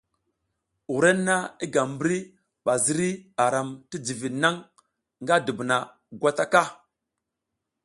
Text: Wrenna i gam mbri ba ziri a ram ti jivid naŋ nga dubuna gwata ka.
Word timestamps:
Wrenna 0.95 1.35
i 1.65 1.67
gam 1.73 1.89
mbri 1.95 2.17
ba 2.65 2.73
ziri 2.83 3.09
a 3.43 3.45
ram 3.53 3.69
ti 3.89 3.97
jivid 4.05 4.33
naŋ 4.41 4.55
nga 5.21 5.35
dubuna 5.45 5.77
gwata 6.19 6.45
ka. 6.53 6.63